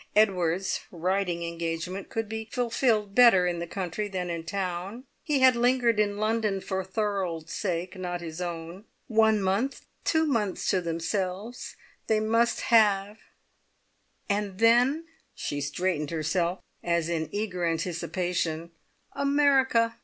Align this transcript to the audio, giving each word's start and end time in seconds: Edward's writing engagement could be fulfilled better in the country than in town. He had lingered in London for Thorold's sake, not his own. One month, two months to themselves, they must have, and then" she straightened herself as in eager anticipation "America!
Edward's 0.15 0.79
writing 0.89 1.43
engagement 1.43 2.09
could 2.09 2.27
be 2.27 2.45
fulfilled 2.51 3.13
better 3.13 3.45
in 3.45 3.59
the 3.59 3.67
country 3.67 4.07
than 4.07 4.31
in 4.31 4.43
town. 4.43 5.03
He 5.21 5.41
had 5.41 5.55
lingered 5.55 5.99
in 5.99 6.17
London 6.17 6.59
for 6.59 6.83
Thorold's 6.83 7.53
sake, 7.53 7.95
not 7.95 8.19
his 8.19 8.41
own. 8.41 8.85
One 9.05 9.43
month, 9.43 9.85
two 10.03 10.25
months 10.25 10.67
to 10.71 10.81
themselves, 10.81 11.75
they 12.07 12.19
must 12.19 12.61
have, 12.61 13.19
and 14.27 14.57
then" 14.57 15.05
she 15.35 15.61
straightened 15.61 16.09
herself 16.09 16.61
as 16.83 17.07
in 17.07 17.29
eager 17.31 17.63
anticipation 17.63 18.71
"America! 19.13 19.99